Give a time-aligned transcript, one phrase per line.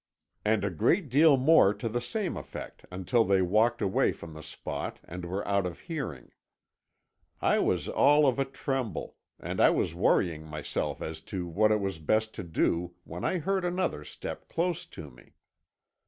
[0.43, 4.41] "And a great deal more to the same effect until they walked away from the
[4.41, 6.31] spot and were out of hearing.
[7.39, 11.79] "I was all of a tremble, and I was worrying myself as to what it
[11.79, 15.33] was best to do when I heard another step close to me.